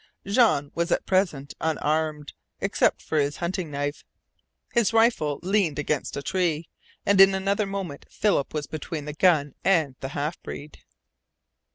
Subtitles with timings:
[0.25, 4.03] Jean was at present unarmed, except for his hunting knife.
[4.73, 6.67] His rifle leaned against a tree,
[7.05, 10.79] and in another moment Philip was between the gun and the half breed.